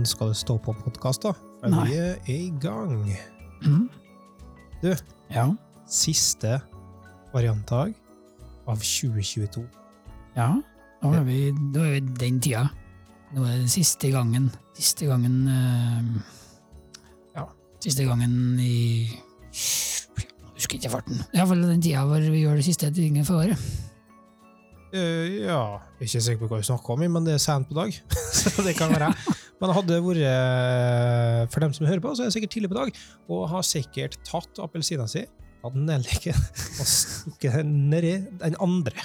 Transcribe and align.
Men 0.00 0.06
skal 0.08 0.30
det 0.30 0.38
stå 0.40 0.54
på 0.64 0.72
podkast, 0.72 1.26
da? 1.26 1.34
Men 1.60 1.74
Nei. 1.74 1.82
Vi 1.90 1.96
er 2.00 2.20
i 2.32 2.44
gang. 2.56 3.02
Mm. 3.60 3.82
Du. 4.80 4.94
Ja. 5.28 5.42
Siste 5.84 6.54
variantdag 7.34 7.90
av 8.64 8.80
2022. 8.80 9.66
ja. 10.38 10.54
Da 11.02 11.10
er, 11.18 11.26
vi, 11.26 11.36
da 11.74 11.82
er 11.84 11.92
vi 11.98 12.14
den 12.16 12.38
tida. 12.40 12.62
Nå 13.34 13.44
er 13.44 13.58
det 13.60 13.68
siste 13.72 14.08
gangen 14.12 14.48
Siste 14.76 15.06
gangen 15.08 15.36
uh, 15.48 16.08
Ja, 17.36 17.44
siste 17.80 18.04
gangen 18.08 18.56
i 18.60 19.04
Jeg 19.04 20.56
husker 20.56 20.80
ikke 20.80 20.94
farten. 20.96 21.20
Iallfall 21.36 21.66
den 21.66 21.84
tida 21.84 22.06
hvor 22.08 22.24
vi 22.24 22.40
gjør 22.46 22.56
det 22.56 22.64
siste 22.70 22.88
tingen 22.96 23.28
for 23.28 23.44
året. 23.44 23.68
Uh, 24.96 25.44
ja, 25.44 25.60
jeg 26.00 26.08
er 26.08 26.08
ikke 26.08 26.24
sikker 26.30 26.46
på 26.46 26.50
hva 26.54 26.64
vi 26.64 26.70
snakker 26.72 26.96
om, 26.96 27.06
men 27.18 27.28
det 27.28 27.36
er 27.36 27.44
sent 27.44 27.68
på 27.68 27.76
dag. 27.82 28.00
så 28.40 28.64
det 28.64 28.78
kan 28.80 28.96
være. 28.96 29.12
Men 29.60 29.74
hadde 29.76 29.92
det 29.92 30.00
vært 30.00 30.22
eh, 30.24 31.42
For 31.52 31.60
dem 31.64 31.74
som 31.76 31.84
hører 31.88 32.00
på, 32.04 32.14
så 32.16 32.24
er 32.24 32.30
det 32.30 32.36
sikkert 32.38 32.54
tidlig 32.54 32.70
på 32.72 32.78
dag, 32.78 32.92
og 33.28 33.42
har 33.52 33.64
sikkert 33.66 34.16
tatt 34.24 34.60
appelsina 34.64 35.04
si, 35.10 35.26
tatt 35.60 35.76
nelliken 35.76 36.38
og 36.80 36.88
stukket 36.88 37.58
den 37.60 37.74
nedi 37.92 38.14
den 38.40 38.56
andre. 38.64 39.04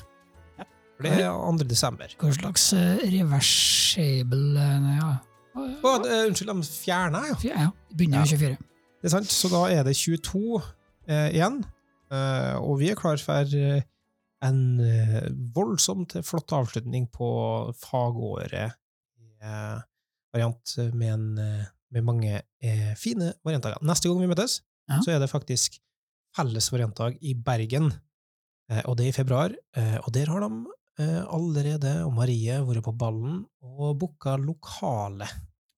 For 0.96 1.04
det 1.04 1.18
er 1.26 1.34
2. 1.36 1.66
desember. 1.68 2.14
Hva 2.22 2.30
slags 2.38 2.70
eh, 2.78 3.02
reversible 3.18 4.62
eh, 4.64 4.86
ja. 5.02 5.10
Å, 5.56 5.92
det- 6.04 6.22
unnskyld, 6.30 6.52
de 6.52 6.68
fjerna, 6.68 7.22
ja. 7.30 7.36
ja, 7.48 7.66
det 7.92 7.98
begynner 8.00 8.24
med 8.24 8.32
24. 8.32 8.56
Det 9.04 9.10
er 9.10 9.14
sant, 9.14 9.32
så 9.32 9.52
da 9.52 9.62
er 9.72 9.84
det 9.88 9.94
22 9.96 10.40
eh, 11.12 11.28
igjen, 11.36 11.60
eh, 12.12 12.56
og 12.60 12.80
vi 12.82 12.90
er 12.92 12.98
klar 13.00 13.20
for 13.22 13.52
eh, 13.60 13.84
en 14.44 14.58
voldsomt 15.56 16.16
flott 16.28 16.52
avslutning 16.54 17.08
på 17.16 17.28
fagåret 17.82 18.76
eh, 19.42 19.78
variant 20.36 20.76
med, 20.94 21.10
en, 21.14 21.26
eh, 21.40 21.66
med 21.96 22.04
mange 22.06 22.36
eh, 22.62 22.94
fine 23.00 23.32
varianter. 23.46 23.78
Neste 23.86 24.10
gang 24.12 24.20
vi 24.22 24.32
møtes, 24.32 24.60
Ja. 24.90 25.00
så 25.02 25.16
er 25.16 25.20
det 25.24 25.32
faktisk 25.32 25.80
felles 26.36 26.68
variantdag 26.74 27.16
i 27.24 27.34
Bergen, 27.34 27.88
eh, 28.70 28.82
og 28.86 28.98
det 29.00 29.06
er 29.08 29.14
i 29.14 29.16
februar, 29.24 29.56
eh, 29.78 29.98
og 30.04 30.12
der 30.14 30.28
har 30.30 30.44
de 30.46 30.66
eh, 31.00 31.24
allerede, 31.28 32.04
og 32.06 32.14
Marie, 32.16 32.60
vært 32.68 32.84
på 32.86 32.94
ballen 32.96 33.46
og 33.64 33.98
booka 34.00 34.36
lokale. 34.40 35.28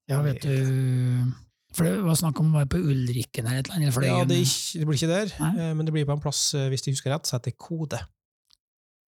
Ja, 0.10 0.22
vet 0.22 0.42
du 0.44 1.34
For 1.76 1.84
det 1.84 1.98
var 2.02 2.16
snakk 2.16 2.40
om 2.40 2.54
å 2.54 2.60
være 2.62 2.70
på 2.72 2.80
Ulrikken 2.80 3.46
eller 3.46 3.60
et 3.60 3.68
eller 3.68 3.76
annet. 3.82 3.94
Fløyen. 3.94 4.18
Ja, 4.22 4.26
det, 4.26 4.38
ikke, 4.46 4.80
det 4.80 4.86
blir 4.88 4.98
ikke 4.98 5.10
der, 5.12 5.34
Nei. 5.42 5.50
eh, 5.62 5.74
men 5.76 5.86
det 5.86 5.94
blir 5.94 6.06
på 6.08 6.14
en 6.16 6.22
plass, 6.24 6.54
eh, 6.56 6.70
hvis 6.72 6.82
de 6.86 6.94
husker 6.96 7.12
rett, 7.14 7.28
som 7.28 7.38
heter 7.40 7.54
Kode. 7.60 8.00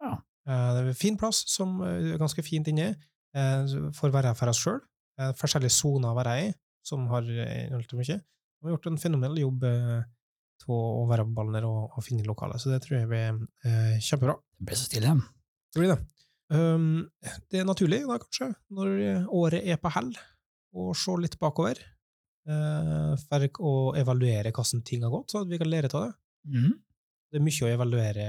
Ja. 0.03 0.11
Eh, 0.45 0.73
Det 0.75 0.81
er 0.83 0.87
en 0.91 0.99
fin 0.99 1.17
plass, 1.17 1.43
som 1.47 1.79
eh, 1.81 2.13
er 2.13 2.17
ganske 2.21 2.43
fint 2.45 2.67
inni, 2.67 2.93
Får 3.93 4.09
være 4.11 4.31
for 4.35 4.49
oss 4.49 4.57
sjøl. 4.63 4.79
Forskjellige 5.39 5.75
soner 5.75 6.11
å 6.11 6.17
være 6.17 6.35
i, 6.45 6.47
som 6.85 7.07
har 7.11 7.27
eh, 7.27 7.65
inneholdt 7.67 7.97
mye. 7.99 8.19
De 8.19 8.67
har 8.67 8.75
gjort 8.75 8.89
en 8.91 9.01
fenomenal 9.01 9.41
jobb 9.41 9.67
eh, 9.67 9.99
til 10.59 10.73
å 10.75 11.05
være 11.09 11.27
på 11.27 11.35
ballen 11.37 11.55
der 11.55 11.67
og, 11.67 11.91
og 11.95 12.05
finne 12.05 12.27
lokalet, 12.27 12.61
så 12.61 12.73
det 12.73 12.81
tror 12.85 12.99
jeg 12.99 13.11
blir 13.11 13.43
eh, 13.67 13.99
kjempebra. 14.03 14.35
Det 14.59 14.69
blir 14.69 14.79
så 14.79 14.89
stille. 14.89 15.13
Det 15.73 15.83
blir 15.83 15.93
det. 15.93 15.99
Um, 16.49 17.05
det 17.51 17.61
er 17.61 17.67
naturlig, 17.69 18.01
da, 18.09 18.17
kanskje, 18.23 18.49
når 18.73 19.27
året 19.37 19.67
er 19.69 19.77
på 19.77 19.91
hell, 19.93 20.09
å 20.73 20.91
se 20.97 21.15
litt 21.21 21.37
bakover, 21.41 21.81
Uh, 22.49 23.13
for 23.29 23.45
å 23.61 23.71
evaluere 23.99 24.49
hvordan 24.55 24.81
ting 24.87 25.03
har 25.05 25.11
gått, 25.13 25.29
så 25.29 25.43
at 25.43 25.49
vi 25.51 25.59
kan 25.61 25.69
lære 25.69 25.91
av 25.91 26.07
det. 26.07 26.13
Mm. 26.49 26.71
Det 27.29 27.37
er 27.37 27.43
mye 27.45 27.65
å 27.67 27.69
evaluere 27.69 28.27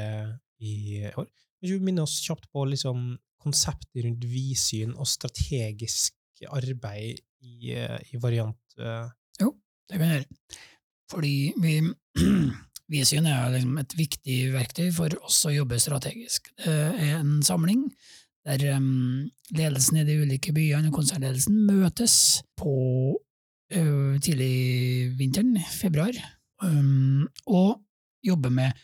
i 0.60 0.74
år. 1.08 1.28
Kan 1.30 1.70
du 1.70 1.86
minne 1.86 2.04
oss 2.04 2.18
kjapt 2.20 2.50
på 2.52 2.66
liksom, 2.68 3.14
konseptet 3.40 4.04
rundt 4.04 4.26
vidsyn 4.28 4.92
og 4.92 5.08
strategisk 5.08 6.19
arbeid 6.48 7.20
i, 7.40 7.74
eh, 7.74 7.98
i 8.12 8.20
variant 8.20 8.56
Jo, 9.40 9.54
Det 9.88 9.98
kan 9.98 10.06
jeg 10.06 10.20
gjøre. 10.20 10.58
Fordi 11.10 11.34
vi, 11.60 11.74
Visyn 12.92 13.26
er 13.26 13.52
liksom 13.54 13.78
et 13.82 13.96
viktig 13.98 14.38
verktøy 14.54 14.88
for 14.94 15.14
oss 15.26 15.44
å 15.46 15.54
jobbe 15.54 15.78
strategisk. 15.82 16.50
Det 16.58 16.74
er 16.74 17.18
en 17.20 17.40
samling 17.46 17.88
der 18.46 18.62
um, 18.74 19.28
ledelsen 19.52 20.00
i 20.00 20.06
de 20.08 20.16
ulike 20.22 20.54
byene 20.56 20.88
og 20.88 20.96
konsernledelsen 20.96 21.66
møtes 21.68 22.14
på 22.58 23.18
tidlig 23.70 25.12
vinteren, 25.14 25.52
februar, 25.70 26.16
og 27.46 27.76
jobber 28.26 28.50
med 28.50 28.80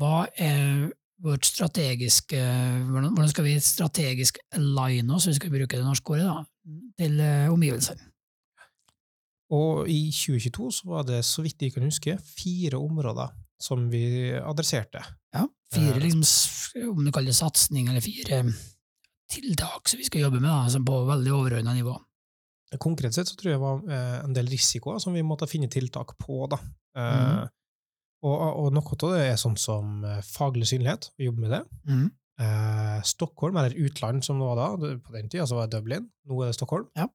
hva 0.00 0.24
er 0.34 0.88
vårt 1.20 1.46
strategiske 1.46 2.40
hvordan 2.88 3.30
skal 3.30 3.46
vi 3.46 3.56
strategisk 3.62 4.40
aline 4.56 5.14
oss, 5.14 5.26
hvis 5.26 5.36
vi 5.36 5.40
skal 5.42 5.54
bruke 5.54 5.78
det 5.78 5.86
norske 5.86 6.14
ordet, 6.14 6.26
da, 6.26 6.44
til 6.98 7.20
omgivelsene? 7.50 8.06
Og 9.50 9.88
i 9.90 10.10
2022 10.14 10.68
så 10.76 10.86
var 10.92 11.06
det, 11.08 11.24
så 11.26 11.42
vidt 11.42 11.62
jeg 11.64 11.72
kan 11.74 11.82
huske, 11.88 12.14
fire 12.22 12.78
områder 12.78 13.32
som 13.60 13.88
vi 13.90 14.30
adresserte. 14.38 15.02
Ja, 15.34 15.46
fire 15.74 15.96
Eh. 15.96 16.02
liksom, 16.04 16.22
om 16.92 17.04
du 17.04 17.10
kaller 17.10 17.32
det 17.32 17.36
satsing, 17.36 17.88
eller 17.88 18.00
fire 18.00 18.44
tiltak 19.30 19.88
som 19.88 19.98
vi 19.98 20.04
skal 20.06 20.20
jobbe 20.22 20.40
med, 20.40 20.48
da, 20.50 20.62
altså 20.64 20.80
på 20.86 21.00
veldig 21.08 21.32
overordna 21.34 21.74
nivå. 21.74 21.96
Konkret 22.78 23.14
sett 23.14 23.26
så 23.26 23.34
tror 23.36 23.50
jeg 23.50 23.58
det 23.58 23.64
var 23.64 23.80
eh, 23.90 24.24
en 24.24 24.32
del 24.36 24.46
risikoer 24.46 25.00
som 25.02 25.12
vi 25.14 25.22
måtte 25.26 25.48
finne 25.50 25.68
tiltak 25.68 26.14
på. 26.18 26.46
da. 26.50 26.56
Eh, 26.96 27.16
Mhm. 27.40 27.48
og, 28.22 28.40
og 28.64 28.72
noe 28.72 28.84
av 29.02 29.12
det 29.16 29.20
er 29.32 29.36
sånn 29.36 29.56
som 29.58 30.04
eh, 30.04 30.20
faglig 30.22 30.66
synlighet, 30.70 31.10
vi 31.18 31.24
jobber 31.26 31.40
med 31.40 31.50
det. 31.50 31.62
Mhm. 31.90 32.10
Eh, 32.40 32.98
Stockholm, 33.04 33.56
eller 33.60 33.76
utland 33.76 34.24
som 34.24 34.40
det 34.40 34.48
var 34.48 34.60
da, 34.60 34.92
på 35.04 35.12
den 35.12 35.28
tida 35.28 35.46
så 35.46 35.58
var 35.58 35.68
det 35.68 35.76
Dublin, 35.76 36.06
nå 36.28 36.42
er 36.42 36.52
det 36.52 36.56
Stockholm. 36.56 36.86
Ja. 36.96 37.08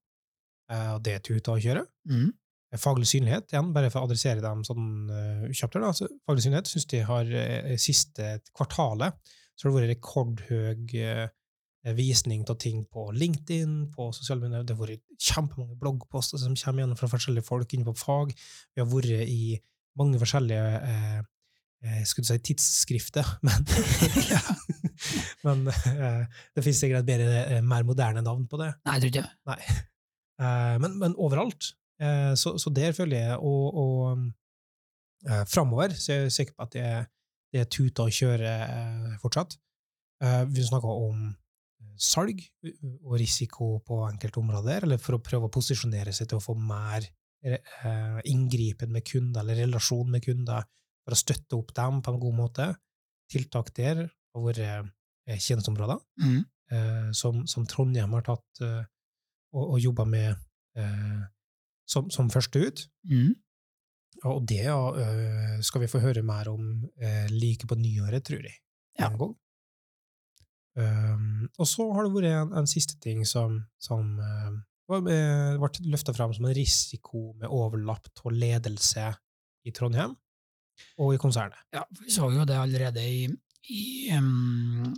Eh, 0.72 0.92
og 0.96 1.06
det 1.06 1.16
er 1.16 1.24
tuta 1.26 1.56
å 1.56 1.62
kjøre. 1.62 1.86
Mhm. 2.10 2.28
Eh, 2.74 2.82
Faglig 2.82 3.10
synlighet, 3.10 3.50
igjen, 3.54 3.72
bare 3.74 3.90
for 3.94 4.04
å 4.04 4.10
adressere 4.10 4.44
dem 4.44 4.64
sånn 4.68 5.10
uh, 5.10 5.48
kjapt 5.54 5.78
her, 5.78 5.86
da. 5.86 5.94
Så 5.96 6.10
faglig 6.28 6.46
synlighet 6.46 6.70
syns 6.70 6.88
de 6.92 7.02
har 7.08 7.30
uh, 7.30 7.76
siste 7.80 8.32
kvartalet 8.58 9.16
så 9.56 9.68
har 9.68 9.72
det 9.72 9.80
vært 9.80 9.92
rekordhøy 9.94 11.04
uh, 11.06 11.28
visning 11.96 12.44
av 12.50 12.58
ting 12.62 12.82
på 12.90 13.08
LinkedIn, 13.14 13.92
på 13.94 14.10
sosiale 14.16 14.42
medier. 14.42 14.66
Det 14.66 14.76
har 14.76 14.82
vært 14.82 15.04
kjempemange 15.22 15.78
bloggposter 15.80 16.42
som 16.42 16.58
kommer 16.58 16.84
gjennom 16.84 17.00
fra 17.00 17.10
forskjellige 17.12 17.46
folk 17.46 17.76
inne 17.78 17.86
på 17.86 17.94
fag. 18.00 18.34
Vi 18.74 18.82
har 18.82 18.90
vært 18.90 19.30
i 19.30 19.60
mange 20.00 20.20
forskjellige 20.20 20.80
eh, 20.82 21.20
eh, 21.86 22.04
skulle 22.08 22.28
si 22.28 22.38
tidsskriftet, 22.50 23.28
men, 23.46 23.66
men 25.46 25.68
eh, 25.72 26.42
det 26.56 26.64
finnes 26.66 26.82
sikkert 26.82 27.04
et 27.04 27.10
bedre, 27.10 27.42
eh, 27.58 27.64
mer 27.66 27.86
moderne 27.88 28.24
navn 28.26 28.48
på 28.50 28.60
det. 28.62 28.72
Nei, 28.86 28.98
jeg 28.98 29.06
tror 29.06 29.14
ikke. 29.14 29.28
Nei. 29.52 29.60
Men, 30.84 30.98
men 31.00 31.14
overalt. 31.16 31.70
Så, 32.36 32.58
så 32.60 32.72
der 32.76 32.92
føler 32.92 33.22
jeg, 33.22 33.36
og, 33.40 33.78
og 33.80 35.38
framover, 35.48 35.94
så 35.96 36.12
er 36.12 36.26
jeg 36.26 36.34
sikker 36.36 36.58
på 36.58 36.66
at 36.66 36.74
det 36.74 36.82
er, 36.84 37.06
det 37.56 37.62
er 37.62 37.70
tuta 37.72 38.04
å 38.04 38.12
kjøre 38.12 38.50
fortsatt. 39.22 39.56
Vi 40.52 40.66
snakker 40.68 40.92
om 40.92 41.30
salg 41.96 42.44
og 42.68 43.16
risiko 43.22 43.78
på 43.88 44.02
enkelte 44.10 44.42
områder, 44.44 44.90
eller 44.90 45.00
for 45.00 45.16
å 45.16 45.24
prøve 45.24 45.48
å 45.48 45.56
posisjonere 45.56 46.12
seg 46.12 46.28
til 46.28 46.42
å 46.42 46.44
få 46.44 46.58
mer 46.60 47.08
inngripen 48.28 48.92
med 48.92 49.08
kunder, 49.08 49.46
eller 49.46 49.64
relasjon 49.64 50.12
med 50.12 50.28
kunder, 50.28 50.68
for 51.06 51.16
å 51.16 51.20
støtte 51.20 51.60
opp 51.60 51.72
dem 51.78 52.02
på 52.04 52.14
en 52.14 52.20
god 52.22 52.38
måte. 52.38 52.68
Tiltak 53.32 53.72
der 53.78 54.04
har 54.08 54.44
vært 54.44 54.62
eh, 54.66 55.40
tjenesteområder 55.40 56.02
mm. 56.22 56.42
eh, 56.74 57.08
som, 57.18 57.46
som 57.50 57.66
Trondheim 57.70 58.14
har 58.18 58.26
tatt 58.26 58.66
eh, 58.66 58.84
og, 59.56 59.64
og 59.64 59.80
jobba 59.82 60.06
med 60.10 60.36
eh, 60.78 61.24
som, 61.90 62.10
som 62.14 62.30
første 62.34 62.62
ut. 62.62 62.86
Mm. 63.10 63.34
Og 64.26 64.46
det 64.50 64.64
ja, 64.66 64.78
eh, 65.00 65.58
skal 65.66 65.84
vi 65.84 65.90
få 65.92 66.02
høre 66.04 66.26
mer 66.26 66.50
om 66.52 66.86
eh, 66.98 67.26
like 67.32 67.68
på 67.70 67.78
nyåret, 67.80 68.26
tror 68.26 68.46
jeg. 68.46 68.58
Ja. 69.00 69.12
En 69.12 69.20
gang. 69.22 69.36
Um, 70.76 71.46
og 71.56 71.68
så 71.72 71.86
har 71.96 72.04
det 72.04 72.12
vært 72.12 72.34
en, 72.34 72.50
en 72.60 72.68
siste 72.68 72.98
ting 73.00 73.22
som, 73.28 73.62
som 73.80 74.18
eh, 74.20 74.56
eh, 74.92 75.54
ble 75.56 75.70
løfta 75.88 76.12
fram 76.16 76.34
som 76.36 76.50
en 76.50 76.56
risiko 76.58 77.30
med 77.40 77.48
overlapp 77.48 78.10
av 78.26 78.36
ledelse 78.36 79.06
i 79.64 79.72
Trondheim 79.72 80.18
og 81.00 81.14
i 81.16 81.20
konsernet. 81.22 81.58
Ja, 81.76 81.84
vi 82.02 82.12
så 82.14 82.30
jo 82.34 82.46
det 82.48 82.56
allerede 82.60 83.04
i, 83.04 83.26
i, 83.72 83.84
um, 84.18 84.94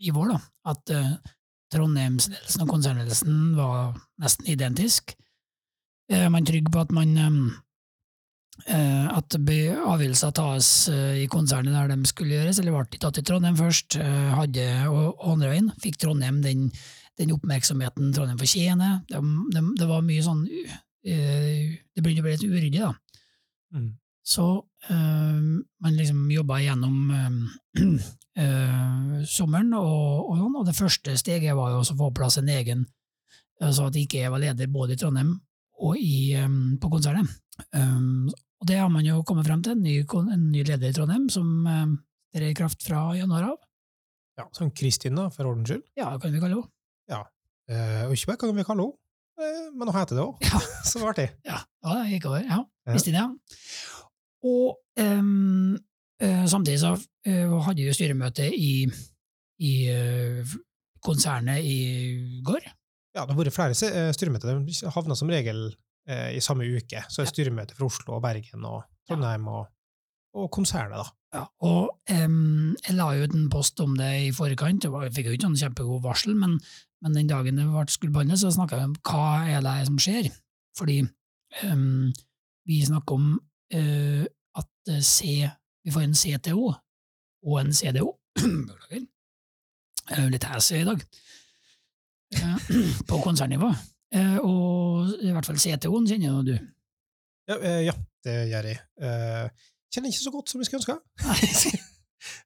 i 0.00 0.10
vår, 0.14 0.32
da, 0.34 0.38
at 0.72 0.92
uh, 0.96 1.10
Trondheimsledelsen 1.70 2.64
og 2.64 2.70
konsernledelsen 2.72 3.40
var 3.54 3.92
nesten 4.18 4.48
identisk. 4.50 5.14
Eh, 6.10 6.24
Er 6.26 6.30
man 6.34 6.46
trygg 6.48 6.66
på 6.72 6.80
at 6.82 6.90
man 6.90 7.12
um, 7.22 7.36
uh, 8.66 9.06
at 9.16 9.36
be- 9.46 9.76
avgjørelser 9.78 10.32
tas 10.34 10.70
uh, 10.90 11.14
i 11.14 11.28
konsernet 11.30 11.76
der 11.76 11.92
de 11.94 12.10
skulle 12.10 12.34
gjøres, 12.34 12.58
eller 12.58 12.74
ble 12.74 12.88
de 12.90 12.98
tatt 13.04 13.20
i 13.22 13.22
Trondheim 13.22 13.56
først, 13.60 14.00
hadde, 14.34 14.66
og, 14.90 15.12
og 15.20 15.36
andre 15.36 15.52
veien, 15.54 15.70
fikk 15.84 16.00
Trondheim 16.02 16.42
den, 16.42 16.66
den 17.20 17.36
oppmerksomheten 17.36 18.10
Trondheim 18.16 18.40
fortjener. 18.42 19.04
Det, 19.08 19.22
det, 19.54 19.62
det 19.78 19.88
var 19.88 20.02
mye 20.02 20.26
sånn 20.26 20.42
Det 21.00 22.02
begynte 22.02 22.20
å 22.20 22.26
bli 22.26 22.34
litt 22.34 22.44
uryddig, 22.44 22.80
da. 22.82 22.90
Mm. 23.72 23.86
Så 24.30 24.46
øh, 24.90 25.42
man 25.82 25.96
liksom 25.98 26.28
jobba 26.30 26.60
gjennom 26.62 27.10
øh, 27.10 27.98
sommeren, 29.36 29.72
og, 29.74 30.30
og, 30.30 30.36
sånn, 30.38 30.58
og 30.60 30.66
det 30.68 30.76
første 30.78 31.16
steget 31.18 31.56
var 31.58 31.74
jo 31.74 31.82
å 31.82 31.88
få 31.88 31.96
på 31.98 32.12
plass 32.20 32.38
en 32.40 32.52
egen 32.52 32.86
så 33.60 33.90
at 33.90 33.96
ikke 34.00 34.22
jeg 34.22 34.32
var 34.32 34.40
leder 34.40 34.70
både 34.72 34.94
i 34.94 35.00
Trondheim 35.00 35.34
og 35.84 35.98
i, 36.00 36.32
øh, 36.38 36.54
på 36.80 36.88
konsernet. 36.92 37.28
Um, 37.76 38.30
og 38.60 38.68
det 38.68 38.78
har 38.80 38.88
man 38.92 39.04
jo 39.04 39.18
kommet 39.28 39.44
frem 39.48 39.60
til, 39.64 39.76
en 39.76 39.82
ny, 39.84 39.98
en 40.32 40.46
ny 40.52 40.62
leder 40.64 40.88
i 40.88 40.96
Trondheim 40.96 41.26
som 41.32 41.66
øh, 41.68 41.92
trer 42.32 42.52
i 42.52 42.56
kraft 42.56 42.84
fra 42.86 43.10
januar 43.18 43.50
av. 43.50 43.58
Ja, 44.40 44.46
Som 44.56 44.70
Kristin, 44.72 45.18
da, 45.18 45.28
for 45.32 45.50
ordens 45.50 45.68
skyld. 45.68 45.84
Ja, 45.98 46.14
kan 46.20 46.32
vi 46.32 46.40
kalle 46.40 46.56
henne. 46.56 46.70
Eh, 47.70 48.02
og 48.08 48.16
ikke 48.16 48.32
bare 48.32 48.40
kan 48.40 48.56
vi 48.56 48.66
kalle 48.66 48.86
henne, 48.86 48.96
eh, 49.38 49.66
men 49.76 49.90
hun 49.90 49.94
heter 49.94 50.16
det 50.18 50.24
òg. 50.24 50.40
Ja. 50.42 50.60
Så 50.88 50.98
det 50.98 51.10
artig. 51.12 51.26
Ja, 51.46 51.60
ja 51.84 51.96
det 52.00 52.16
gikk 52.16 52.30
over. 52.32 52.44
Ja, 52.46 52.62
Ja. 52.88 52.94
Kristin, 52.96 53.14
ja. 53.14 53.28
Og 54.46 54.76
um, 55.00 55.76
samtidig 56.20 56.80
så 56.80 56.94
eh, 57.26 57.52
hadde 57.64 57.84
vi 57.84 57.94
styremøte 57.96 58.46
i, 58.56 58.74
i 59.64 59.72
eh, 59.92 60.54
konsernet 61.04 61.64
i 61.64 62.40
går. 62.44 62.66
Ja, 63.16 63.24
det 63.24 63.34
har 63.34 63.38
vært 63.40 63.56
flere 63.56 64.12
styremøter. 64.14 64.60
De 64.64 64.92
havna 64.94 65.16
som 65.18 65.30
regel 65.32 65.70
eh, 66.08 66.36
i 66.36 66.42
samme 66.44 66.68
uke. 66.68 67.04
Så 67.08 67.22
er 67.22 67.28
det 67.28 67.34
styremøte 67.34 67.76
for 67.76 67.88
Oslo 67.90 68.18
og 68.18 68.24
Bergen 68.24 68.66
og 68.68 68.84
Trondheim 69.08 69.48
og, 69.50 69.66
og 70.36 70.50
konsernet, 70.54 71.00
da. 71.00 71.16
Ja, 71.30 71.44
og 71.62 71.92
um, 72.10 72.72
jeg 72.82 72.96
la 72.98 73.12
jo 73.14 73.26
ut 73.26 73.34
en 73.38 73.50
post 73.52 73.78
om 73.82 73.92
det 73.94 74.08
i 74.18 74.30
forkant, 74.34 74.82
jeg 74.82 75.12
fikk 75.14 75.28
jo 75.28 75.34
ikke 75.36 75.46
sånn 75.46 75.60
kjempegod 75.60 76.02
varsel, 76.02 76.34
men, 76.34 76.56
men 77.04 77.14
den 77.14 77.30
dagen 77.30 77.60
det 77.60 77.68
ble 77.70 77.84
skulle 77.86 78.16
bannes, 78.16 78.42
så 78.42 78.50
snakka 78.50 78.80
jeg 78.80 78.88
om 78.88 78.96
hva 79.06 79.28
er 79.46 79.62
det 79.62 79.76
som 79.86 80.00
skjer. 80.02 80.26
Fordi 80.78 81.04
um, 81.70 82.10
vi 82.66 82.80
snakker 82.86 83.14
om 83.14 83.30
eh, 83.74 84.24
at 84.60 84.92
eh, 84.92 85.02
C, 85.02 85.48
vi 85.84 85.94
får 85.94 86.06
en 86.06 86.16
CTO 86.16 86.66
og 86.70 87.60
en 87.60 87.72
CDO. 87.74 88.12
Beklager. 88.68 89.06
Jeg 90.10 90.18
er 90.18 90.26
jo 90.26 90.34
litt 90.34 90.48
hæsig 90.50 90.82
i 90.82 90.88
dag. 90.88 91.04
Uh, 92.40 92.68
på 93.10 93.20
konsernnivå. 93.24 93.70
Uh, 94.14 94.38
og 94.42 95.12
i 95.22 95.30
hvert 95.30 95.46
fall 95.46 95.60
CTO-en 95.62 96.08
kjenner 96.10 96.30
jo 96.32 96.42
du. 96.50 96.56
Ja, 97.50 97.58
ja 97.90 97.94
det 98.26 98.34
gjør 98.50 98.68
jeg. 98.68 98.80
Kjenner 99.90 100.12
ikke 100.12 100.22
så 100.22 100.32
godt 100.34 100.50
som 100.50 100.60
jeg 100.60 100.70
skulle 100.70 100.98
ønske. 100.98 101.80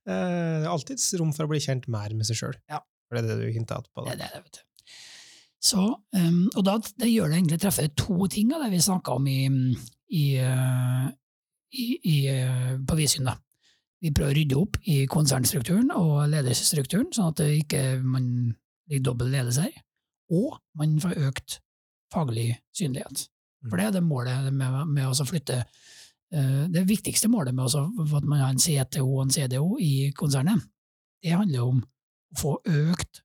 Det 0.06 0.15
er 0.15 0.69
alltids 0.70 1.09
rom 1.19 1.32
for 1.35 1.49
å 1.49 1.50
bli 1.50 1.59
kjent 1.59 1.88
mer 1.91 2.12
med 2.15 2.29
seg 2.29 2.38
sjøl. 2.38 2.55
Ja. 2.70 2.79
For 3.09 3.19
det 3.19 3.25
er 3.25 3.41
det 3.41 3.49
du 3.49 3.56
hinta 3.56 3.81
på. 3.82 4.05
Det 4.06 4.15
er 4.15 4.20
det, 4.20 4.44
vet 4.44 4.61
du. 4.61 4.62
Så, 5.65 5.82
um, 6.12 6.41
og 6.53 6.65
da 6.67 6.77
det 7.00 7.09
gjør 7.09 7.31
det 7.31 7.38
egentlig 7.38 7.59
treffer 7.62 7.88
to 7.97 8.27
ting 8.32 8.53
av 8.53 8.67
det 8.67 8.75
vi 8.75 8.82
snakka 8.85 9.17
om 9.17 9.29
i, 9.32 9.38
i, 10.14 10.25
uh, 10.40 11.08
i, 11.75 11.87
i, 11.99 12.16
uh, 12.31 12.75
på 12.87 12.99
Visyn. 12.99 13.28
da. 13.28 13.37
Vi 14.05 14.12
prøver 14.12 14.34
å 14.34 14.37
rydde 14.37 14.61
opp 14.61 14.78
i 14.90 14.99
konsernstrukturen 15.11 15.90
og 15.96 16.26
ledelsesstrukturen, 16.32 17.11
sånn 17.14 17.32
at 17.32 17.40
det 17.40 17.50
ikke 17.62 17.82
man 18.02 18.26
blir 18.88 19.00
dobbel 19.05 19.32
ledelse 19.32 19.64
her. 19.64 19.78
Og 20.34 20.58
man 20.78 20.99
får 21.00 21.16
økt 21.28 21.58
faglig 22.12 22.50
synlighet. 22.76 23.26
For 23.64 23.81
det 23.81 23.88
er 23.88 23.96
det 23.96 24.05
målet 24.05 24.52
med, 24.52 24.76
med 24.93 25.08
å 25.08 25.26
flytte 25.26 25.62
uh, 25.64 26.64
Det 26.69 26.84
viktigste 26.88 27.31
målet 27.32 27.56
med 27.56 27.72
at 27.72 28.28
man 28.28 28.43
har 28.43 28.52
en 28.52 28.60
CTO 28.60 29.06
og 29.06 29.25
en 29.25 29.34
CDO 29.34 29.76
i 29.81 30.10
konsernet, 30.17 30.60
det 31.25 31.32
handler 31.32 31.64
om 31.64 31.81
å 31.81 32.37
få 32.37 32.58
økt 32.69 33.22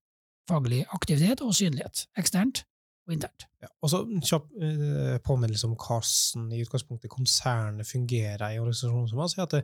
faglig 0.50 0.86
aktivitet 0.96 1.42
og 1.44 1.52
synlighet, 1.58 2.06
eksternt 2.18 2.64
og 3.10 3.16
internt. 3.18 3.48
Ja. 3.64 3.70
Og 3.84 3.92
så 3.92 4.04
kjapp 4.22 4.50
eh, 4.62 5.16
påminnelse 5.26 5.68
om 5.68 5.76
hvordan 5.76 6.52
i 6.54 6.62
utgangspunktet 6.64 7.12
konsernet 7.12 7.90
fungerer 7.90 8.54
i 8.54 8.60
organisasjonen 8.62 9.10
som 9.10 9.24
oss, 9.26 9.38
at 9.42 9.58
det, 9.58 9.64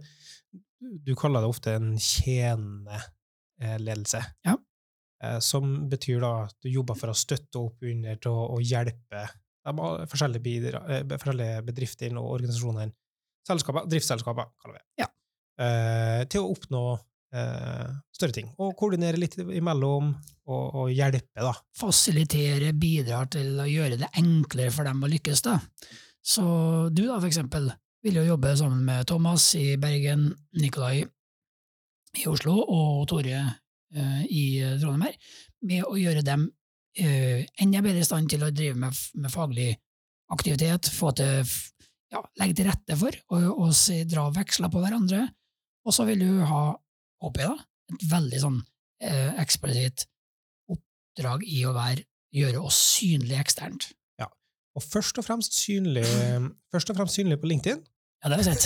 du 1.06 1.14
kaller 1.18 1.46
det 1.46 1.52
ofte 1.54 1.76
en 1.78 1.94
tjenende 2.02 3.00
ledelse. 3.80 4.20
Ja. 4.44 4.58
Eh, 5.24 5.40
som 5.40 5.90
betyr 5.90 6.20
da 6.24 6.32
at 6.46 6.56
du 6.64 6.70
jobber 6.70 6.98
for 7.00 7.12
å 7.12 7.18
støtte 7.18 7.62
opp 7.62 7.84
under 7.86 8.20
til 8.22 8.36
å, 8.36 8.60
hjelpe 8.60 9.26
de 9.66 9.90
forskjellige, 10.12 10.44
bidra, 10.44 10.82
eh, 10.92 11.06
forskjellige 11.16 11.64
bedrifter 11.70 12.18
og 12.20 12.34
organisasjoner, 12.38 12.92
selskaper, 13.48 13.88
driftsselskaper, 13.90 14.52
kaller 14.62 14.78
vi 14.78 14.84
det, 14.84 15.06
Ja. 15.06 15.08
eh, 15.64 16.24
til 16.26 16.42
å 16.42 16.52
oppnå 16.52 16.84
større 18.16 18.36
ting. 18.36 18.50
Og 18.62 18.76
koordinere 18.80 19.20
litt 19.20 19.38
imellom, 19.40 20.14
og, 20.46 20.66
og 20.78 20.92
hjelpe, 20.94 21.42
da. 21.42 21.54
Fasilitere, 21.78 22.72
bidrar 22.78 23.30
til 23.34 23.58
å 23.60 23.68
gjøre 23.70 24.00
det 24.02 24.12
enklere 24.22 24.74
for 24.74 24.88
dem 24.88 25.04
å 25.04 25.10
lykkes. 25.12 25.42
da. 25.46 25.58
Så 26.26 26.46
du 26.94 27.06
da, 27.06 27.18
for 27.20 27.30
eksempel, 27.30 27.70
vil 28.06 28.20
jo 28.22 28.28
jobbe 28.32 28.54
sammen 28.58 28.86
med 28.86 29.08
Thomas 29.10 29.48
i 29.58 29.76
Bergen, 29.82 30.30
Nikolai 30.62 31.04
i 32.16 32.28
Oslo 32.30 32.56
og 32.62 33.08
Tore 33.10 33.40
eh, 33.40 34.22
i 34.30 34.46
Trondheim 34.80 35.08
her, 35.10 35.18
med 35.66 35.88
å 35.90 35.98
gjøre 36.00 36.24
dem 36.26 36.48
eh, 36.98 37.46
enda 37.62 37.82
bedre 37.86 38.04
i 38.04 38.08
stand 38.08 38.30
til 38.32 38.46
å 38.46 38.52
drive 38.54 38.78
med, 38.80 39.02
med 39.20 39.34
faglig 39.34 39.72
aktivitet, 40.34 40.90
få 40.94 41.12
til 41.18 41.42
ja, 42.14 42.22
legge 42.40 42.60
til 42.60 42.70
rette 42.70 42.98
for, 43.00 43.18
se, 43.76 44.04
dra 44.10 44.30
veksler 44.34 44.72
på 44.72 44.82
hverandre. 44.84 45.26
Og 45.86 45.94
så 45.94 46.06
vil 46.08 46.22
du 46.24 46.30
ha, 46.48 46.64
håper 47.26 47.46
jeg, 47.46 47.52
da, 47.58 47.96
et 47.96 48.06
veldig 48.12 48.40
sånn 48.46 48.60
eh, 49.04 49.32
eksplisitt 49.44 50.06
oppdrag 50.72 51.44
i 51.50 51.62
å 51.70 51.74
være, 51.76 52.06
gjøre 52.36 52.62
oss 52.66 52.80
synlige 52.96 53.42
eksternt. 53.46 53.92
Og 54.76 54.84
først 54.84 55.16
og 55.22 55.24
fremst 55.24 55.54
synlig, 55.56 56.02
først 56.74 56.90
og 56.92 56.98
fremst 56.98 57.16
synlig 57.16 57.38
på 57.40 57.48
LinkedIn, 57.48 57.78
Ja, 58.26 58.28
det 58.28 58.36
har 58.36 58.42
vi 58.42 58.50
sett. 58.50 58.66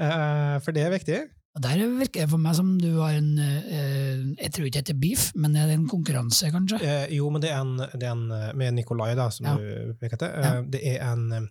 eh, 0.00 0.54
for 0.64 0.72
det 0.72 0.86
er 0.86 0.94
viktig. 0.94 1.18
Og 1.58 1.62
der 1.64 1.80
virker 1.98 2.22
det 2.22 2.30
for 2.30 2.40
meg 2.40 2.54
som 2.56 2.70
du 2.80 2.86
har 3.00 3.16
en 3.18 3.28
eh, 3.42 4.22
Jeg 4.38 4.52
tror 4.54 4.68
ikke 4.68 4.78
det 4.78 4.82
heter 4.86 4.98
beef, 5.02 5.26
men 5.36 5.56
er 5.58 5.68
det 5.68 5.76
en 5.76 5.84
konkurranse, 5.90 6.48
kanskje? 6.54 6.78
Eh, 6.80 7.12
jo, 7.18 7.28
men 7.34 7.42
det 7.44 7.50
er 7.52 7.60
en, 7.60 7.74
det 7.98 8.06
er 8.08 8.14
en 8.14 8.24
med 8.56 8.76
Nikolai, 8.78 9.10
da, 9.18 9.28
som 9.34 9.48
Ja. 9.50 9.56
du 9.60 9.92
peker 10.00 10.20
til. 10.22 10.32
Ja. 10.48 10.54
Det 10.64 10.80
er 10.94 11.04
en 11.12 11.48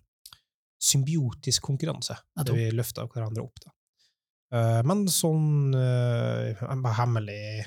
symbiotisk 0.81 1.65
konkurranse, 1.69 2.17
der 2.37 2.53
vi 2.57 2.69
løfter 2.73 3.05
hverandre 3.13 3.45
opp. 3.45 3.61
Da. 3.63 3.73
Eh, 4.53 4.79
men 4.87 5.05
sånn 5.11 5.75
eh, 5.75 6.61
hemmelig, 6.97 7.65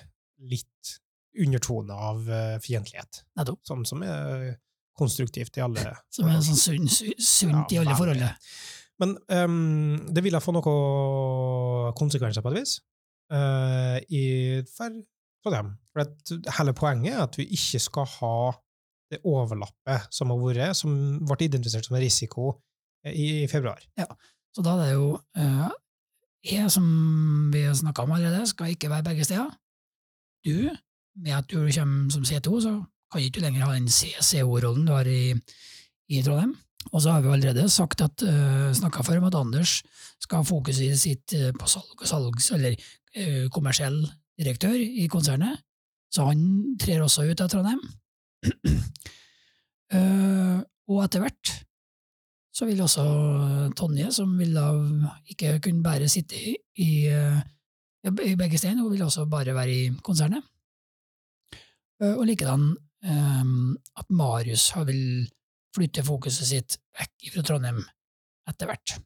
litt 0.50 0.94
undertone 1.40 1.94
av 1.94 2.24
eh, 2.32 2.56
fiendtlighet, 2.64 3.22
Nettopp. 3.38 3.60
sånn 3.68 3.84
som 3.88 4.02
er 4.06 4.54
konstruktivt 4.96 5.56
i 5.60 5.64
alle 5.64 5.84
Som 6.14 6.28
er 6.30 6.40
sånn 6.44 6.60
sunn, 6.60 6.88
su- 6.90 7.12
sunt 7.20 7.72
i 7.74 7.80
alle 7.82 7.96
forhold. 7.98 8.24
Men 9.00 9.14
um, 9.32 10.00
det 10.12 10.20
vil 10.26 10.36
ha 10.36 10.42
få 10.44 10.52
noen 10.52 11.94
konsekvenser 11.96 12.44
på 12.44 12.50
et 12.52 12.58
vis 12.58 12.74
uh, 13.32 13.96
i, 14.12 14.24
for 14.68 14.92
Trondheim. 15.40 15.70
For 15.94 16.04
at 16.04 16.32
hele 16.58 16.74
poenget 16.76 17.14
er 17.14 17.22
at 17.24 17.38
vi 17.40 17.46
ikke 17.56 17.80
skal 17.80 18.08
ha 18.18 18.34
det 19.10 19.22
overlappet 19.26 20.12
som 20.14 20.30
har 20.34 20.42
vært, 20.42 20.76
som 20.78 20.92
ble 21.26 21.48
identifisert 21.48 21.88
som 21.88 21.96
en 21.96 22.04
risiko 22.04 22.50
i, 23.08 23.46
i 23.46 23.48
februar. 23.50 23.80
Så 24.52 24.62
da 24.66 24.76
er 24.76 24.82
det 24.84 24.92
jo 24.98 25.08
eh, 25.40 25.64
Jeg, 26.44 26.70
som 26.72 26.84
vi 27.52 27.66
har 27.66 27.74
snakka 27.76 28.06
om 28.06 28.14
allerede, 28.16 28.46
skal 28.48 28.72
ikke 28.72 28.90
være 28.90 29.04
begge 29.10 29.24
steder. 29.24 29.50
Du, 30.46 30.70
med 31.20 31.36
at 31.36 31.50
du 31.50 31.58
kommer 31.60 32.10
som 32.10 32.24
C2, 32.24 32.60
så 32.64 32.72
kan 33.12 33.20
ikke 33.20 33.40
du 33.40 33.44
lenger 33.44 33.66
ha 33.66 33.74
den 33.74 33.88
CCO-rollen 33.88 34.86
du 34.86 34.92
har 34.94 35.08
i, 35.08 35.34
i 36.08 36.22
Trondheim. 36.22 36.54
Og 36.92 37.02
så 37.02 37.12
har 37.12 37.20
vi 37.20 37.28
allerede 37.28 37.68
sagt 37.68 38.00
at, 38.00 38.22
uh, 38.24 38.72
snakka 38.72 39.04
for 39.04 39.20
om 39.20 39.28
at 39.28 39.36
Anders 39.36 39.82
skal 40.20 40.40
ha 40.40 40.48
fokuset 40.48 40.96
sitt 41.00 41.34
eh, 41.36 41.52
på 41.52 41.68
salg, 41.68 42.06
salgs, 42.08 42.50
eller 42.56 42.76
uh, 43.18 43.50
kommersiell 43.52 44.00
direktør 44.40 44.78
i 44.80 45.06
konsernet, 45.12 45.60
så 46.12 46.30
han 46.30 46.76
trer 46.80 47.04
også 47.04 47.26
ut 47.28 47.40
av 47.44 47.50
Trondheim. 47.52 47.82
Uh, 49.92 50.64
og 50.90 51.04
etter 51.04 51.26
hvert 51.26 51.52
så 52.60 52.66
vil 52.68 52.82
også 52.84 53.02
Tonje, 53.78 54.10
som 54.12 54.34
vil 54.36 54.52
da 54.52 54.66
ikke 55.32 55.54
kunne 55.64 55.80
bare 55.84 56.10
sitte 56.12 56.36
i, 56.36 56.52
i, 56.84 56.90
eh, 57.08 57.38
i 58.04 58.34
begge 58.36 58.58
steder, 58.60 58.82
hun 58.82 58.92
vil 58.92 59.06
også 59.06 59.24
bare 59.32 59.54
være 59.56 59.72
i 59.72 59.86
konsernet. 60.04 60.44
Eh, 62.02 62.12
Og 62.18 62.26
likedan 62.28 62.74
eh, 63.04 63.46
at 63.96 64.10
Marius 64.12 64.70
har 64.76 64.84
vil 64.90 65.24
flytte 65.76 66.04
fokuset 66.04 66.50
sitt 66.50 66.76
vekk 66.98 67.30
fra 67.32 67.46
Trondheim 67.46 67.80
etter 68.50 68.68
hvert. 68.68 68.98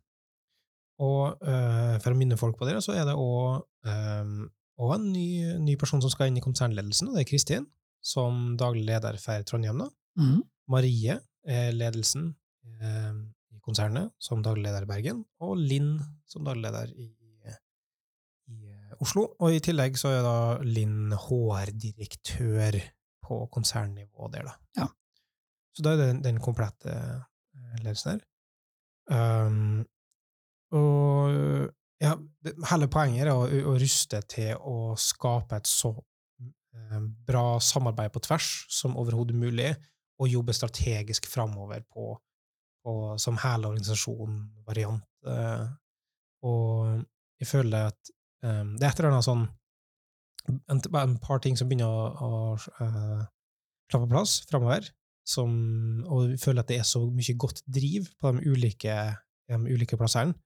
Og 1.04 1.38
eh, 1.46 1.94
for 2.02 2.10
å 2.10 2.18
minne 2.18 2.38
folk 2.40 2.58
på 2.58 2.66
det, 2.66 2.80
så 2.82 2.96
er 2.96 3.06
det 3.06 3.14
òg 3.14 3.62
en 3.84 5.06
ny, 5.12 5.28
ny 5.62 5.76
person 5.78 6.02
som 6.02 6.10
skal 6.10 6.30
inn 6.30 6.40
i 6.40 6.44
konsernledelsen, 6.44 7.10
og 7.10 7.14
det 7.14 7.22
er 7.22 7.30
Kristin, 7.30 7.70
som 8.02 8.56
daglig 8.58 8.82
leder 8.88 9.18
for 9.22 9.46
Trondheim. 9.46 9.84
da. 9.84 9.88
Mm. 10.18 10.42
Marie 10.74 11.20
er 11.44 11.74
ledelsen 11.76 12.32
eh, 12.80 13.14
konsernet 13.64 14.12
som 14.22 14.42
daglig 14.44 14.66
leder 14.68 14.86
i 14.86 14.90
Bergen, 14.90 15.22
og 15.44 15.56
Linn 15.60 15.96
som 16.30 16.44
daglig 16.46 16.68
leder 16.68 16.92
i, 16.92 17.08
i 18.52 18.72
eh, 18.72 18.96
Oslo. 19.00 19.30
Og 19.40 19.56
i 19.56 19.62
tillegg 19.64 19.96
så 20.00 20.12
er 20.14 20.26
da 20.26 20.36
Linn 20.66 21.14
HR-direktør 21.16 22.78
på 23.24 23.40
konsernnivå 23.52 24.28
der, 24.32 24.50
da. 24.50 24.58
Ja. 24.82 24.90
Så 25.74 25.84
da 25.84 25.94
er 25.94 26.00
det 26.00 26.10
den, 26.12 26.22
den 26.28 26.42
komplette 26.44 26.92
eh, 26.92 27.80
ledelsen 27.82 28.14
her. 28.14 28.24
Um, 29.04 29.82
og 30.72 31.72
ja, 32.00 32.14
det, 32.44 32.54
hele 32.70 32.88
poenget 32.90 33.26
er 33.26 33.32
å, 33.34 33.44
å 33.44 33.74
ruste 33.80 34.20
til 34.30 34.54
å 34.58 34.94
skape 35.00 35.60
et 35.60 35.68
så 35.68 35.92
eh, 35.94 37.00
bra 37.28 37.60
samarbeid 37.62 38.14
på 38.14 38.22
tvers 38.24 38.48
som 38.72 38.96
overhodet 39.00 39.36
mulig, 39.38 39.72
og 40.22 40.30
jobbe 40.30 40.54
strategisk 40.54 41.26
framover 41.26 41.82
på, 41.90 42.12
på, 42.84 42.94
som 43.20 43.40
hele 43.42 43.70
organisasjon-variant. 43.72 45.04
Eh, 45.30 45.66
og 46.44 47.04
jeg 47.40 47.48
føler 47.48 47.90
at 47.92 48.12
eh, 48.44 48.64
det 48.76 48.84
er 48.84 48.90
et 48.90 49.00
eller 49.00 49.14
annet 49.14 49.28
sånn 49.28 49.46
en, 50.68 50.82
en 51.00 51.16
par 51.22 51.40
ting 51.40 51.56
som 51.56 51.70
begynner 51.70 51.88
å, 51.88 52.10
å 52.20 52.82
uh, 52.84 53.22
klappe 53.88 54.04
på 54.04 54.12
plass 54.12 54.42
framover, 54.50 54.90
og 55.24 56.18
jeg 56.28 56.40
føler 56.42 56.60
at 56.60 56.68
det 56.68 56.80
er 56.82 56.88
så 56.88 57.00
mye 57.08 57.36
godt 57.40 57.62
driv 57.64 58.10
på 58.20 58.32
de 58.36 58.50
ulike, 58.52 58.96
de 59.48 59.60
ulike 59.72 59.96
plassene, 59.96 60.36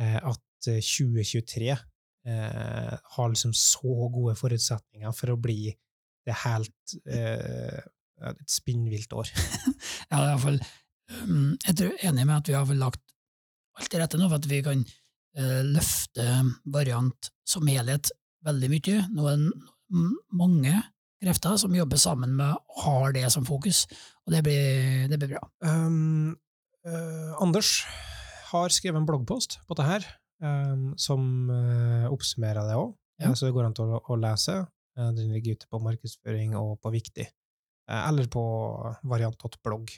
eh, 0.00 0.16
at 0.16 0.40
2023 0.64 1.68
eh, 1.74 2.94
har 3.16 3.28
liksom 3.28 3.52
så 3.52 4.08
gode 4.14 4.34
forutsetninger 4.38 5.12
for 5.12 5.34
å 5.34 5.40
bli 5.40 5.68
det 6.26 6.38
helt 6.46 6.96
eh, 7.12 7.84
et 8.24 8.42
spinnvilt 8.48 9.12
år. 9.12 9.28
ja, 9.28 10.16
i 10.16 10.24
hvert 10.24 10.44
fall 10.46 10.60
um, 10.62 10.74
Jeg 11.06 11.76
er 11.76 12.08
enig 12.08 12.26
med 12.26 12.36
at 12.40 12.50
vi 12.50 12.56
har 12.56 12.78
lagt 12.78 13.02
alt 13.76 13.92
til 13.92 14.00
rette 14.02 14.18
nå 14.18 14.28
for 14.30 14.40
at 14.40 14.48
vi 14.50 14.62
kan 14.64 14.82
uh, 15.38 15.62
løfte 15.66 16.26
variant 16.72 17.30
som 17.46 17.66
helhet 17.68 18.10
veldig 18.46 18.70
mye. 18.72 19.00
Nå 19.14 19.26
er 19.30 19.42
det 19.42 20.04
mange 20.34 20.74
krefter 21.22 21.56
som 21.60 21.74
jobber 21.74 22.00
sammen 22.00 22.34
med 22.38 22.52
og 22.54 22.82
har 22.84 23.14
det 23.16 23.26
som 23.32 23.46
fokus, 23.46 23.84
og 24.26 24.34
det 24.34 24.42
blir, 24.46 25.06
det 25.10 25.18
blir 25.20 25.34
bra. 25.36 25.42
Um, 25.64 26.36
uh, 26.86 27.32
Anders 27.42 27.80
har 28.50 28.74
skrevet 28.74 29.00
en 29.00 29.08
bloggpost 29.08 29.60
på 29.66 29.76
dette 29.76 29.88
her, 29.88 30.08
um, 30.44 30.92
som 31.00 31.50
uh, 31.50 32.06
oppsummerer 32.12 32.68
det 32.68 32.78
òg, 32.78 32.94
ja. 33.22 33.32
så 33.32 33.48
det 33.48 33.56
går 33.56 33.68
an 33.68 33.76
til 33.76 33.96
å, 33.96 34.02
å 34.02 34.18
lese. 34.20 34.60
Uh, 34.98 35.10
den 35.16 35.32
ligger 35.34 35.56
ute 35.56 35.70
på 35.70 35.82
markedsføring 35.82 36.56
og 36.58 36.76
på 36.84 36.92
Viktig, 36.94 37.28
eller 37.86 38.28
på 38.30 38.44
variant.blogg. 39.06 39.92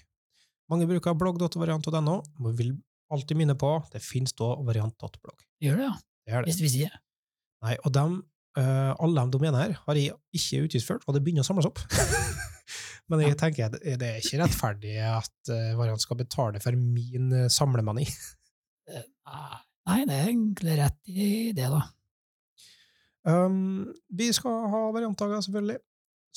Mange 0.69 0.89
bruker 0.89 1.17
blogg.variant.no, 1.17 2.17
og 2.21 2.57
vil 2.59 2.75
alltid 3.13 3.39
minne 3.41 3.57
på 3.59 3.71
det 3.93 4.03
finnes 4.05 4.35
da 4.37 4.51
variant.blogg. 4.67 5.47
Gjør 5.65 5.79
det, 5.81 5.87
ja. 5.87 5.95
Det 6.29 6.35
det. 6.35 6.51
Hvis 6.51 6.61
vi 6.61 6.73
sier 6.73 6.93
det. 6.93 7.01
Nei, 7.65 7.79
og 7.83 7.95
dem 7.97 8.19
Uh, 8.59 8.91
alle 9.05 9.23
de 9.23 9.31
domenene 9.37 9.59
her 9.61 9.75
har 9.85 9.99
jeg 9.99 10.15
ikke 10.35 10.65
utgiftsført, 10.67 11.05
og 11.07 11.15
det 11.15 11.21
begynner 11.23 11.45
å 11.45 11.47
samles 11.47 11.69
opp. 11.69 11.79
Men 13.09 13.23
jeg 13.23 13.37
tenker 13.39 13.71
det 13.71 13.95
er 13.95 14.19
ikke 14.19 14.41
rettferdig 14.41 14.97
at 15.05 15.53
uh, 15.53 15.77
Variant 15.79 16.03
skal 16.03 16.19
betale 16.19 16.63
for 16.63 16.75
min 16.75 17.29
uh, 17.31 17.45
samlemani. 17.53 18.09
Nei, 19.89 20.01
det 20.09 20.17
er 20.17 20.33
egentlig 20.33 20.75
rett 20.81 21.13
i 21.13 21.29
det, 21.57 21.69
da. 21.71 21.85
Um, 23.29 23.87
vi 24.17 24.31
skal 24.33 24.67
ha 24.73 24.83
variantdager, 24.95 25.41
selvfølgelig, 25.45 25.79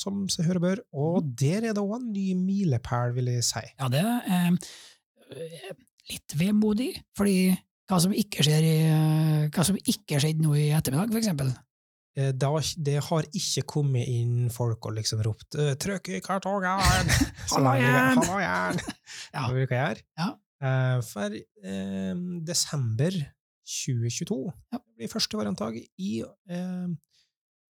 som 0.02 0.26
seg 0.32 0.50
høre 0.50 0.64
bør, 0.64 0.84
og 0.92 1.22
mm. 1.22 1.34
der 1.42 1.70
er 1.70 1.78
det 1.78 1.84
òg 1.84 1.98
en 2.00 2.12
ny 2.12 2.28
milepæl, 2.38 3.16
vil 3.18 3.32
jeg 3.36 3.48
si. 3.48 3.66
Ja, 3.78 3.90
det 3.94 4.04
er 4.04 4.56
eh, 5.32 5.74
litt 6.12 6.38
vemodig, 6.40 6.94
fordi 7.18 7.52
hva 7.92 8.00
som 8.02 8.14
ikke 8.16 8.44
skjer 8.46 8.66
i, 8.66 8.78
hva 9.52 9.68
som 9.68 9.78
ikke 9.80 10.22
skjedde 10.24 10.46
nå 10.46 10.56
i 10.58 10.72
ettermiddag, 10.74 11.12
for 11.12 11.22
eksempel, 11.22 11.52
Eh, 12.20 12.34
da, 12.36 12.50
det 12.76 12.98
har 13.06 13.28
ikke 13.32 13.64
kommet 13.78 14.10
inn 14.12 14.50
folk 14.52 14.84
og 14.90 14.98
liksom 14.98 15.22
ropt 15.24 15.56
eh, 15.56 15.78
'trykk 15.80 16.10
i 16.18 16.24
kartongen'! 16.24 17.12
Halla 17.54 17.76
igjen! 17.80 18.20
Halla 18.20 18.40
igjen! 18.42 18.82
ja. 19.36 19.46
Det 19.46 19.54
bruker 19.56 19.76
jeg 19.78 19.86
gjøre. 19.86 20.08
Ja. 20.20 20.32
For 21.08 21.34
eh, 21.34 22.18
desember 22.46 23.16
2022 23.66 24.36
ja. 24.52 24.82
blir 24.98 25.10
første 25.10 25.40
variantdag 25.40 25.80
i, 25.80 26.12
eh, 26.52 26.92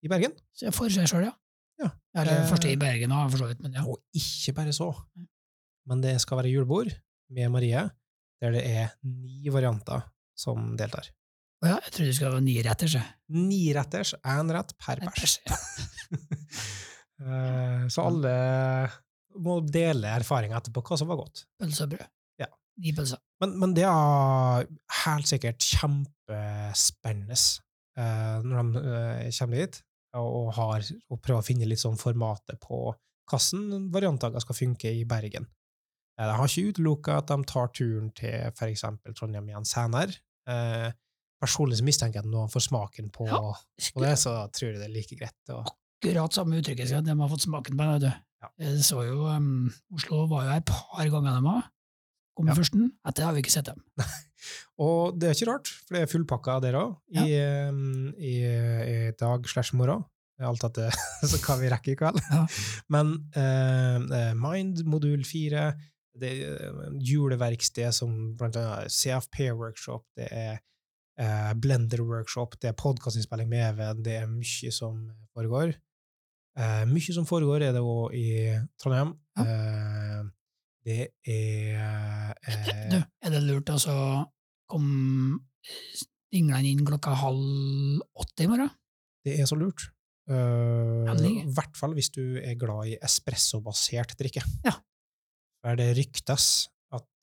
i 0.01 0.11
Bergen. 0.11 0.33
Så 0.57 0.73
for 0.75 0.91
seg 0.91 1.07
sjøl, 1.07 1.29
ja. 1.29 1.35
Ja. 1.81 1.89
Eller 2.21 2.45
første 2.50 2.71
i 2.71 2.79
Bergen, 2.79 3.13
for 3.31 3.41
så 3.41 3.50
vidt. 3.50 3.61
Men 3.63 3.77
ja. 3.77 3.85
Og 3.88 4.01
ikke 4.17 4.55
bare 4.57 4.75
så. 4.75 4.91
Men 5.89 6.03
det 6.03 6.17
skal 6.23 6.41
være 6.41 6.51
julebord 6.51 6.91
med 7.33 7.51
Marie, 7.53 7.88
der 8.41 8.55
det 8.55 8.63
er 8.67 8.93
ni 9.07 9.50
varianter 9.53 10.03
som 10.38 10.73
deltar. 10.79 11.09
Å 11.61 11.69
ja, 11.69 11.77
jeg 11.85 11.93
trodde 11.93 12.09
det 12.09 12.15
skulle 12.17 12.33
være 12.33 12.45
niretters. 12.45 12.95
Niretters, 13.38 14.15
én 14.33 14.53
rett 14.55 14.73
per 14.81 15.03
pers. 15.05 15.38
Ja. 15.45 15.59
uh, 17.21 17.83
så 17.93 18.07
alle 18.09 18.33
må 19.41 19.59
dele 19.63 20.09
erfaringer 20.17 20.57
etterpå, 20.57 20.83
hva 20.88 20.97
som 21.00 21.11
var 21.11 21.21
godt. 21.21 21.45
Pølse 21.61 21.85
og 21.85 21.93
brød. 21.93 22.09
Ja. 22.41 22.50
Ni 22.81 22.95
pølser. 22.97 23.21
Men, 23.43 23.53
men, 23.61 23.75
det 23.77 23.85
er 23.88 24.65
helt 25.03 25.29
sikkert 25.29 25.61
kjempespennende 25.61 27.38
uh, 27.38 28.41
når 28.41 28.73
de 28.73 29.31
kommer 29.38 29.61
dit 29.61 29.81
og, 30.20 30.51
har, 30.58 30.86
og 31.10 31.22
prøver 31.24 31.39
å 31.39 31.46
finne 31.46 31.68
litt 31.70 31.82
sånn 31.82 32.00
formatet 32.00 32.60
på 32.63 32.89
hvordan 33.32 33.88
variantdager 33.94 34.44
skal 34.44 34.58
funke 34.58 34.91
i 34.91 35.06
Bergen. 35.08 35.48
De 36.20 36.34
har 36.36 36.50
ikke 36.50 36.74
utelukka 36.74 37.22
at 37.22 37.32
de 37.32 37.48
tar 37.50 37.72
turen 37.74 38.10
til 38.18 38.51
for 38.58 38.70
eksempel 38.70 39.15
Trondheim 39.18 39.48
igjen 39.50 39.68
senere. 39.68 40.20
Eh, 40.50 40.89
personlig 41.41 41.80
så 41.80 41.86
mistenker 41.88 42.20
jeg 42.20 42.27
at 42.27 42.32
når 42.32 42.46
han 42.46 42.53
får 42.53 42.65
smaken 42.68 43.13
på, 43.15 43.27
ja, 43.32 43.39
på, 43.96 44.03
det, 44.03 44.15
så 44.22 44.36
tror 44.53 44.74
jeg 44.74 44.82
det 44.82 44.89
er 44.89 44.94
like 44.94 45.18
greit. 45.18 45.39
Og... 45.56 45.72
Akkurat 46.01 46.38
samme 46.38 46.60
uttrykket, 46.60 46.94
at 47.00 47.08
de 47.08 47.18
har 47.18 47.32
fått 47.32 47.48
smaken 47.48 47.80
på 47.80 47.88
det. 48.03 48.13
Ja. 48.41 48.50
Jeg 48.65 48.86
så 48.86 49.06
jo, 49.06 49.25
um, 49.30 49.70
Oslo 49.96 50.25
var 50.30 50.46
jo 50.46 50.53
her 50.53 50.63
et 50.63 50.70
par 50.70 51.12
ganger 51.15 51.38
de 51.38 51.46
var. 51.46 51.65
Kom 52.41 52.50
ja. 52.50 52.57
førsten. 52.57 52.88
Etter 53.05 53.27
har 53.27 53.36
vi 53.36 53.43
ikke 53.43 53.53
sett 53.53 53.69
dem. 53.69 53.81
og 54.88 55.19
det 55.21 55.29
er 55.29 55.38
ikke 55.38 55.51
rart, 55.51 55.69
for 55.86 55.93
det 55.93 56.01
er 56.01 56.10
fullpakka 56.10 56.55
dere 56.63 56.81
òg, 56.88 56.95
i, 57.13 57.27
ja. 57.36 57.69
um, 57.69 58.07
i, 58.17 58.39
i, 58.41 58.95
dag 59.19 59.45
slash 59.51 59.77
morgen. 59.77 60.01
Alt 60.41 60.65
at 60.65 60.79
det, 60.79 60.88
så 61.29 61.38
kan 61.43 61.62
vi 61.62 61.69
rekke 61.69 61.93
i 61.93 62.00
kveld. 62.00 62.17
Ja. 62.31 62.41
Men 62.89 63.13
eh, 63.38 64.33
Mind, 64.33 64.81
modul 64.89 65.21
4, 65.27 65.67
det 66.17 66.31
er 66.33 66.98
juleverksted 66.98 67.93
som 67.93 68.33
blant 68.39 68.57
annet 68.57 68.89
CFP-workshop, 68.89 70.07
det 70.17 70.31
er 70.33 70.57
eh, 71.21 71.53
Blender-workshop, 71.62 72.57
det 72.57 72.71
er 72.71 72.81
podkastinnspilling 72.81 73.53
med 73.53 73.67
Even, 73.69 74.01
det 74.01 74.17
er 74.24 74.33
mye 74.33 74.74
som 74.74 75.05
foregår. 75.38 75.77
Eh, 76.57 76.83
mye 76.89 77.13
som 77.13 77.29
foregår, 77.29 77.69
er 77.69 77.77
det 77.77 77.86
òg 77.86 78.17
i 78.17 78.31
Trondheim. 78.81 79.13
Ja. 79.38 80.25
Det 80.81 81.11
er 81.29 82.31
eh, 82.33 82.91
Du, 82.91 82.97
er 82.97 83.33
det 83.33 83.41
lurt 83.45 83.69
å 83.69 83.77
altså, 83.77 83.95
komme 84.71 85.39
dinglende 86.31 86.71
inn 86.71 86.85
klokka 86.88 87.13
halv 87.21 88.01
åtte 88.23 88.45
i 88.45 88.50
morgen? 88.50 88.71
Det 89.21 89.38
er 89.38 89.50
så 89.50 89.57
lurt. 89.59 89.91
Uh, 90.31 91.05
I 91.27 91.43
hvert 91.51 91.75
fall 91.77 91.93
hvis 91.97 92.09
du 92.13 92.39
er 92.39 92.55
glad 92.57 92.93
i 92.93 92.97
espressobasert 93.03 94.15
drikke. 94.17 94.45
Ja. 94.65 94.77
Der 95.61 95.77
det 95.77 95.91
ryktes 96.00 96.71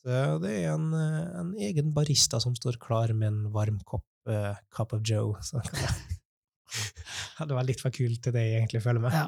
Eh, 0.09 0.35
det 0.43 0.53
er 0.63 0.73
en, 0.73 0.93
eh, 0.95 1.41
en, 1.41 1.55
egen 1.69 1.93
barista 1.95 2.41
som 2.41 2.55
står 2.57 2.79
klar 2.83 3.13
med 3.17 3.29
en 3.29 3.41
varm 3.55 3.81
kopp 3.89 4.07
uh, 4.31 4.55
Cup 4.75 4.95
of 4.97 5.03
Joe. 5.05 5.35
Så 5.43 5.61
det 7.49 7.57
var 7.57 7.67
litt 7.67 7.83
for 7.83 7.95
kult 7.95 8.23
til 8.25 8.35
det 8.35 8.45
jeg 8.45 8.63
egentlig 8.63 8.85
føler 8.85 9.05
med. 9.05 9.17
Ja. 9.17 9.27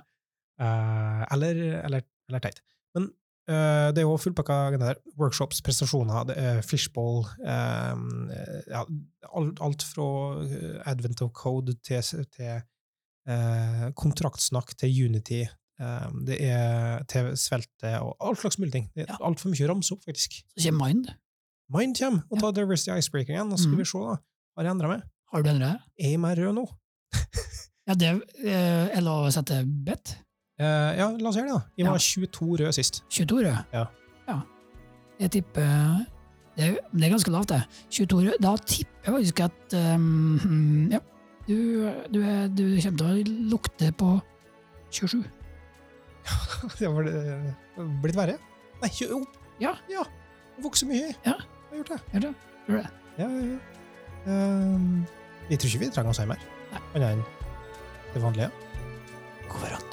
Uh, 0.61 1.25
eller, 1.35 1.63
eller, 1.81 2.07
eller, 2.29 2.45
teit. 2.45 2.61
Men 2.97 3.09
uh, 3.09 3.15
det 3.51 3.99
er 3.99 4.07
jo 4.07 4.19
fullpakka 4.21 4.57
der. 4.79 4.99
Workshops, 5.19 5.59
prestasjoner, 5.67 6.29
det 6.29 6.37
er 6.39 6.61
fishball 6.63 7.25
um, 7.25 8.29
ja, 8.71 8.85
alt, 9.35 9.83
fra 9.83 10.07
advent 10.91 11.25
of 11.27 11.33
code 11.35 11.75
til, 11.83 12.27
til 12.37 12.63
kontraktsnakk 13.99 14.77
til 14.79 14.95
Unity 15.09 15.43
Um, 15.81 16.27
det 16.29 16.37
er 16.45 17.01
TV-svelte 17.09 17.95
og 18.05 18.13
all 18.21 18.37
slags 18.37 18.59
mulige 18.61 18.75
ting. 18.75 18.89
Det 18.93 19.07
er 19.07 19.15
ja. 19.15 19.17
altfor 19.25 19.49
mye 19.49 19.65
å 19.65 19.71
ramse 19.71 19.95
opp, 19.95 20.03
faktisk. 20.05 20.43
Så 20.53 20.67
kommer 20.67 20.91
Mind. 20.91 21.09
Mind 21.73 21.97
kommer, 21.97 22.27
og 22.29 22.37
ja. 22.37 22.43
tar 22.43 22.57
Diversity 22.59 22.99
Icebreaker 22.99 23.33
igjen. 23.33 23.53
Og 23.55 23.57
så 23.57 23.65
skal 23.65 23.79
mm. 23.79 23.81
vi 23.81 23.89
se, 23.89 24.03
da. 24.05 24.19
Har 24.59 24.69
jeg 24.69 24.75
endra 24.77 24.91
meg? 24.91 25.07
Har 25.33 25.45
du 25.45 25.51
endra 25.55 25.71
deg? 25.71 25.87
Er 26.03 26.13
jeg 26.13 26.21
mer 26.21 26.43
rød 26.43 26.57
nå? 26.59 26.67
ja, 27.89 27.97
det 28.03 28.11
eh, 28.45 28.91
er 28.99 29.07
lov 29.07 29.31
å 29.31 29.33
sette 29.33 29.63
bet? 29.89 30.13
Uh, 30.61 30.91
ja, 30.93 31.07
la 31.17 31.31
oss 31.31 31.39
gjøre 31.39 31.49
det, 31.49 31.57
da. 31.57 31.61
Jeg 31.81 31.89
var 31.89 32.03
22 32.05 32.49
røde 32.61 32.73
sist. 32.77 33.03
22 33.09 33.39
røde? 33.47 33.61
Ja. 33.73 33.85
ja. 34.29 34.41
Jeg 35.21 35.31
tipper 35.39 35.69
det 36.57 36.67
er, 36.67 36.75
det 36.93 37.05
er, 37.07 37.13
ganske 37.15 37.33
lavt, 37.33 37.49
det. 37.49 37.63
22 37.91 38.19
røde. 38.19 38.37
Da 38.45 38.53
tipper 38.69 39.07
jeg 39.07 39.15
faktisk 39.15 39.41
at 39.47 39.77
um, 39.95 40.91
Ja, 40.93 40.99
du, 41.49 41.55
du, 42.13 42.21
er, 42.21 42.49
du 42.53 42.65
kommer 42.83 42.99
til 43.01 43.07
å 43.07 43.37
lukte 43.55 43.93
på 43.97 44.15
27. 44.91 45.23
Ja, 46.31 46.37
det 46.77 46.89
har 46.91 47.87
blitt 48.03 48.19
verre. 48.19 48.37
Nei, 48.83 48.91
jo! 49.01 49.23
Ja. 49.63 49.73
ja. 49.89 50.05
Vokser 50.61 50.91
mye. 50.91 51.15
Ja. 51.25 51.39
Jeg 51.71 51.73
har 51.73 51.81
gjort 51.81 51.93
det. 51.95 52.01
Gjør 52.13 52.27
det. 52.27 52.35
Gjør 52.69 52.77
det. 52.77 52.91
Ja, 53.17 53.29
ja, 53.29 53.43
ja. 53.49 53.59
Um, 54.27 55.07
jeg 55.49 55.59
tror 55.59 55.73
ikke 55.73 55.85
vi 55.87 55.93
trenger 55.97 56.13
å 56.13 56.19
si 56.21 56.29
mer, 56.29 56.45
annet 56.93 57.09
enn 57.15 57.25
det 58.13 58.23
vanlige. 58.23 58.53
God 59.49 59.65
hverandre. 59.65 59.90